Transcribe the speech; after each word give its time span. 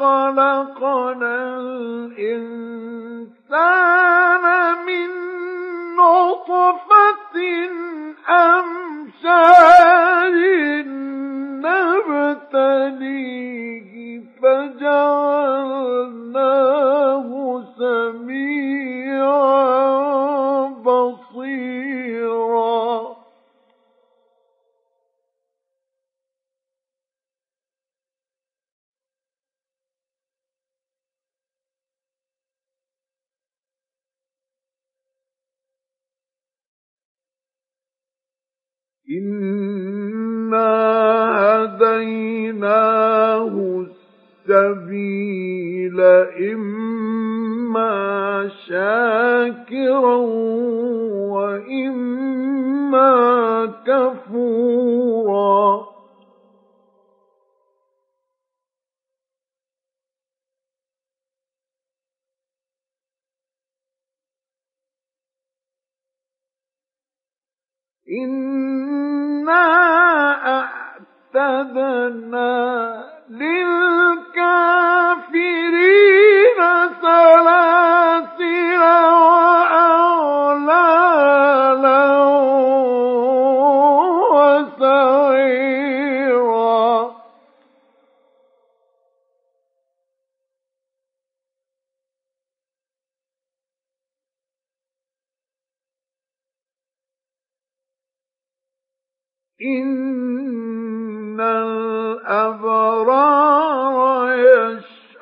خلقنا 0.00 1.36
الإنسان 1.60 2.44
من 4.86 5.10
نطفة 5.96 7.36
أمشاج. 8.28 9.69
إنا 39.10 40.70
هديناه 41.64 43.54
السبيل 44.48 46.00
إما 46.50 47.90
شاكرا 48.68 50.16
وإما 51.34 53.10
كفورا 53.86 55.60
إنا 68.10 68.89
أعتدنا 71.36 73.04
للكافرين 73.30 74.20
سلاسل 77.02 78.82
وأغلالا 79.60 80.70
وسعيرا 85.80 87.16
إن 99.62 100.39
الأبرار 101.40 103.20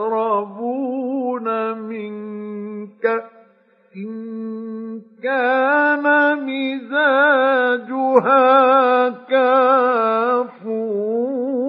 يشربون 0.00 0.66
من 1.78 2.12
كأس 2.86 3.30
كان 5.22 6.04
مزاجها 6.46 7.98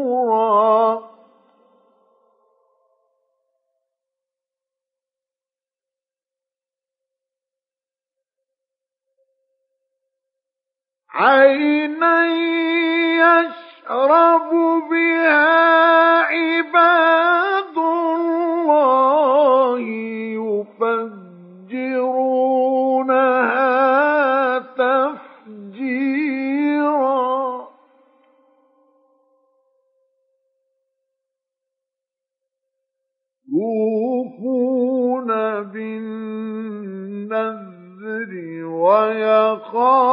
كافورا 0.02 1.02
عينا 11.14 12.26
يشرب 13.16 13.61
بها 14.90 16.20
عباد 16.20 17.78
الله 17.78 19.80
يفجرونها 21.70 24.60
تفجيرا. 24.60 26.12
يوفون 33.54 35.28
بالنذر 35.64 37.02
ويخافون 38.66 40.11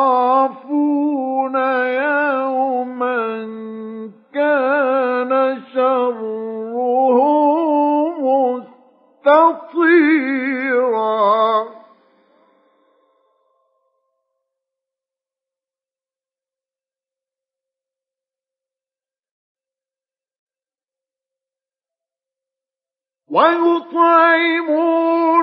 ويطعمون 23.31 23.91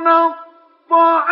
الطعام 0.08 1.25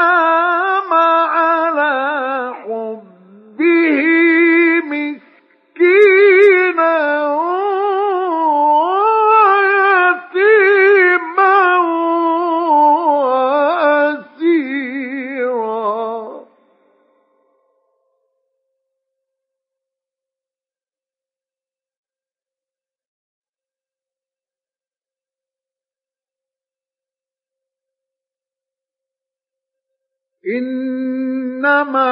إنما 30.47 32.11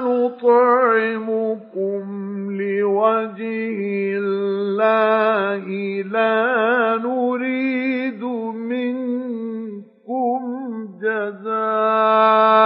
نطعمكم 0.00 2.02
لوجه 2.60 3.78
الله 4.18 5.66
لا 6.02 7.00
نريد 7.04 8.22
منكم 8.54 10.40
جزاء 11.02 12.61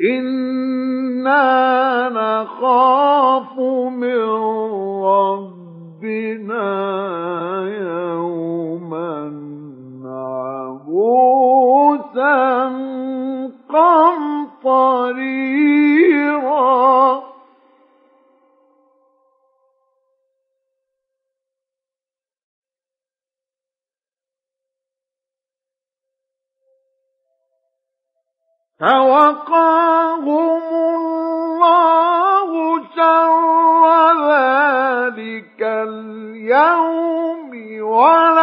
إنا 0.00 1.38
نخاف 2.08 3.58
من 3.90 4.22
ربنا 5.02 6.68
يوما 7.66 9.32
عبوسا 10.68 11.18
قمطريرا 13.68 15.08
فوقاهم 28.80 30.60
الله 30.94 32.48
شر 32.96 33.84
ذلك 34.30 35.60
اليوم 35.62 37.50
ولقاهم 37.82 38.37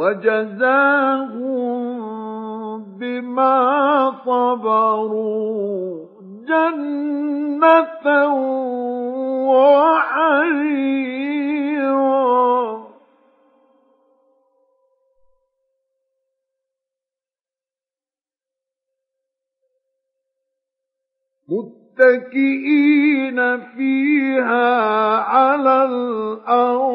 وجزاهم 0.00 1.60
بما 2.98 3.56
صبروا 4.24 6.06
جنة 6.48 8.06
وحريرا 9.52 10.40
متكئين 22.00 23.38
فيها 23.60 24.76
على 25.16 25.84
الأرائك. 25.84 26.90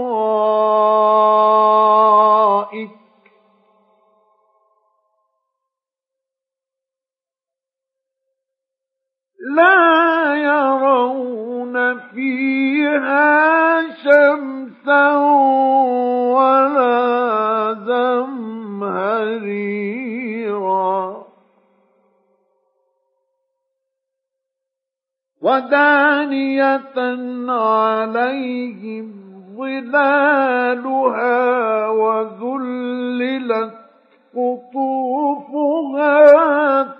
لا 9.56 10.36
يرون 10.36 12.00
فيها 12.00 13.82
شمسا 14.04 15.18
ولا 16.36 17.74
زمهريرا 17.88 19.56
ودانية 25.42 26.98
عليهم 27.52 29.12
ظلالها 29.58 31.36
وذللت 31.90 33.74
قطوفها 34.36 36.16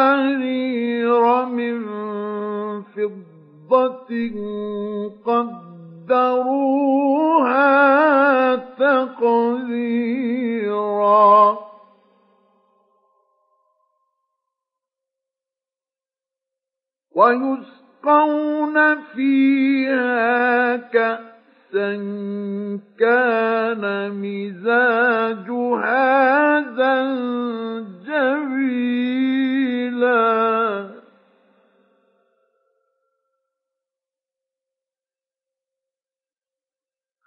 قوارير 0.00 1.44
من 1.46 1.76
فضة 2.82 4.10
قدروها 5.26 6.40
تقديرا 8.78 10.30
ويسقون 17.16 19.02
فيها 19.02 20.76
كأسا 20.76 21.30
كان 22.98 23.82
مزاجها 24.22 26.00
زنجبيلا 26.60 28.59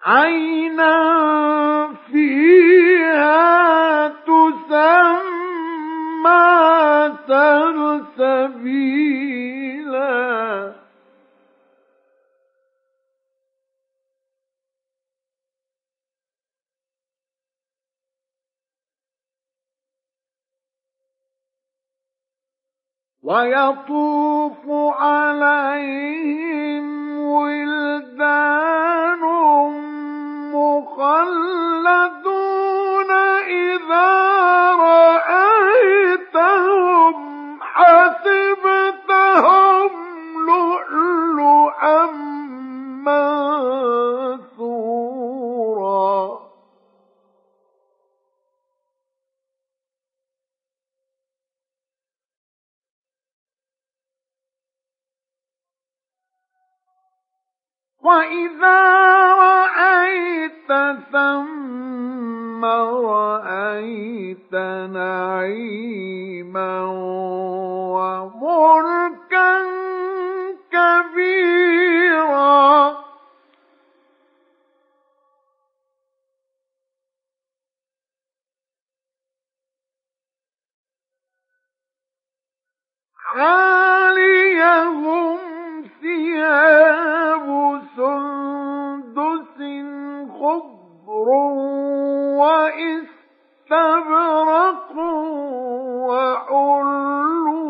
عينا 0.05 0.93
فيها 2.11 4.07
تسمى 4.07 4.83
سلسبيلا 8.23 8.83
ويطوف 23.23 24.69
عليهم 24.99 26.87
ولدان 27.19 28.82
مخلدون 31.21 33.11
إذا 33.47 34.32
وإذا 58.03 58.81
رأيت 59.33 60.71
ثم 61.11 62.65
رأيت 62.65 64.53
نعيما 64.93 66.73
وملكا 67.95 69.53
كبيرا 70.71 71.83
عاليهم 83.35 84.32
خضر 91.23 91.31
واستبرق 93.71 94.91
وحلوا 96.09 97.63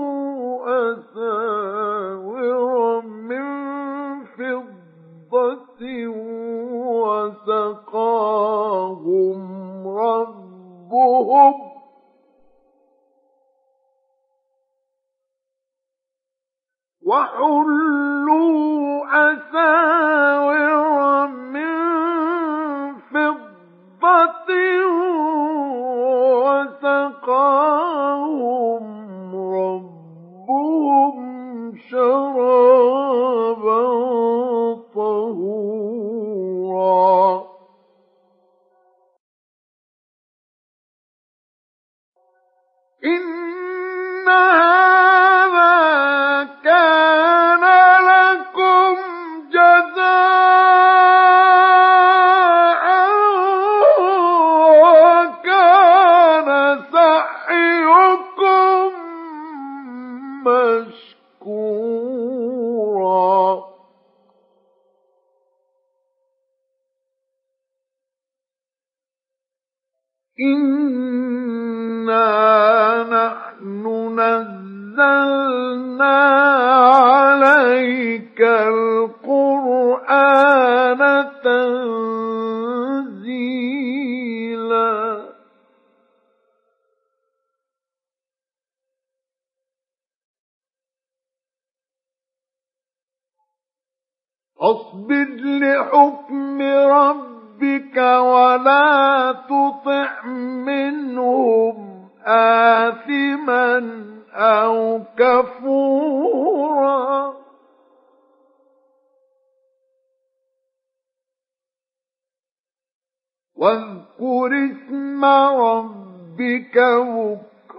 أساور 0.94 2.42
من 3.02 3.46
فضة 4.26 5.82
وسقاهم 8.04 9.42
ربهم 9.88 11.54
وحلوا 17.74 19.06
أساور 19.32 20.63
وسقاهم 27.24 27.63
إنا 70.40 72.24
نحن 73.04 73.86
نزلنا 74.20 76.16
عليك 76.94 78.42
القرآن 78.42 79.84
تنزيلا 83.24 83.74
اصبر 94.60 95.28
لحكم 95.36 96.62
ربك 96.62 97.43
ولا 97.98 99.32
تطع 99.32 100.26
منهم 100.66 102.10
آثما 102.26 104.04
أو 104.34 105.02
كفورا. 105.18 106.54
واذكر 113.56 114.52
اسم 114.72 115.26
ربك 115.26 116.78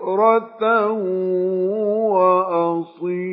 بكرة 0.04 0.90
وأصيلا. 2.12 3.25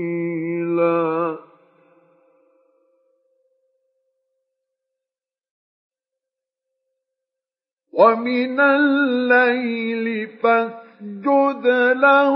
ومن 8.02 8.60
الليل 8.60 10.28
فاسجد 10.44 11.66
له 12.06 12.34